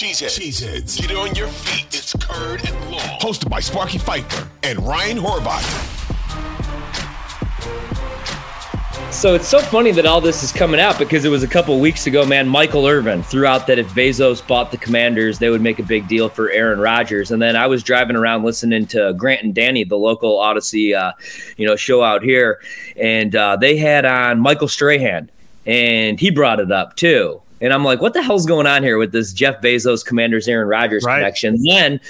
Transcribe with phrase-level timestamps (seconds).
[0.00, 0.40] Cheeseheads.
[0.40, 0.98] Cheeseheads.
[0.98, 1.84] Get on your feet.
[1.88, 3.00] It's Curd and Long.
[3.20, 5.60] Hosted by Sparky Fifer and Ryan Horvat.
[9.12, 11.78] So it's so funny that all this is coming out because it was a couple
[11.80, 12.48] weeks ago, man.
[12.48, 16.08] Michael Irvin threw out that if Bezos bought the Commanders, they would make a big
[16.08, 17.30] deal for Aaron Rodgers.
[17.30, 21.12] And then I was driving around listening to Grant and Danny, the local Audacy, uh,
[21.58, 22.58] you know, show out here,
[22.96, 25.30] and uh, they had on Michael Strahan,
[25.66, 27.42] and he brought it up too.
[27.60, 30.68] And I'm like, what the hell's going on here with this Jeff Bezos Commanders Aaron
[30.68, 31.18] Rodgers Right.
[31.18, 31.62] connection?
[31.62, 32.00] Then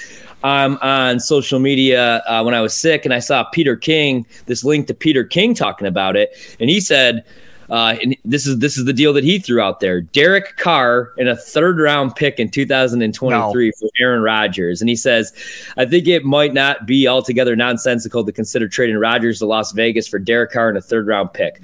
[0.43, 4.63] I'm on social media uh, when I was sick, and I saw Peter King, this
[4.63, 7.23] link to Peter King talking about it, and he said.
[7.69, 10.01] Uh, and this is this is the deal that he threw out there.
[10.01, 15.31] Derek Carr in a third round pick in 2023 for Aaron Rodgers, and he says,
[15.77, 20.05] "I think it might not be altogether nonsensical to consider trading Rodgers to Las Vegas
[20.05, 21.61] for Derek Carr in a third round pick."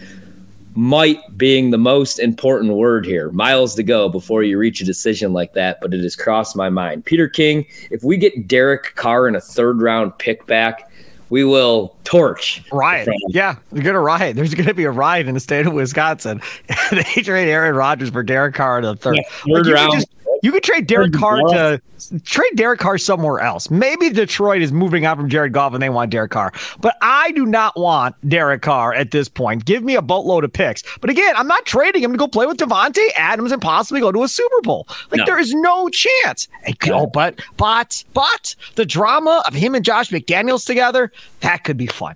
[0.78, 3.31] Might being the most important word here.
[3.31, 6.69] Miles to go before you reach a decision like that, but it has crossed my
[6.69, 7.03] mind.
[7.03, 10.92] Peter King, if we get Derek Carr in a third round pick back,
[11.30, 12.64] we will torch.
[12.72, 13.09] Riot.
[13.30, 14.35] Yeah, they're gonna riot.
[14.35, 16.41] There's gonna be a riot in the state of Wisconsin.
[16.91, 19.18] they trade Aaron Rodgers for Derek Carr in the third.
[19.18, 19.94] Yeah, third you, round.
[19.94, 20.07] just,
[20.44, 21.81] you could trade Derek Third Carr to
[22.24, 23.70] trade Derek Carr somewhere else.
[23.70, 26.53] Maybe Detroit is moving on from Jared Goff and they want Derek Carr.
[26.80, 29.66] But I do not want Derek Carr at this point.
[29.66, 30.84] Give me a boatload of picks.
[31.02, 34.12] But again, I'm not trading him to go play with Davante Adams and possibly go
[34.12, 34.88] to a Super Bowl.
[35.12, 35.25] Like No.
[35.25, 36.48] there is no chance.
[36.66, 41.12] And, oh, but but but the drama of him and Josh McDaniels together,
[41.42, 42.16] that could be fun.